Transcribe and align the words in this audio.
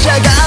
쫓아가. 0.00 0.39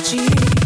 energy. 0.00 0.59